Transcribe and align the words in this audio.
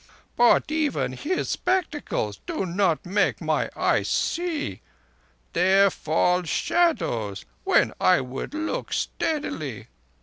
But 0.35 0.71
even 0.71 1.13
his 1.13 1.47
spectacles 1.51 2.39
do 2.47 2.65
not 2.65 3.05
make 3.05 3.39
my 3.39 3.69
eyes 3.75 4.09
see. 4.09 4.81
There 5.53 5.91
fall 5.91 6.41
shadows 6.41 7.45
when 7.65 7.93
I 8.01 8.19
would 8.19 8.55
look 8.55 8.93
steadily. 8.93 9.89